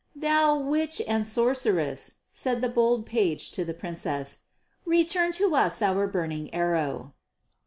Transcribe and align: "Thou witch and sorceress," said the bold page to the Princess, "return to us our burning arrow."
"Thou 0.15 0.57
witch 0.57 0.99
and 1.07 1.27
sorceress," 1.27 2.13
said 2.31 2.61
the 2.63 2.69
bold 2.69 3.05
page 3.05 3.51
to 3.51 3.63
the 3.63 3.75
Princess, 3.75 4.39
"return 4.83 5.31
to 5.33 5.53
us 5.55 5.79
our 5.83 6.07
burning 6.07 6.51
arrow." 6.55 7.13